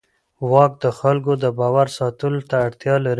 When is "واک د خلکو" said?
0.51-1.31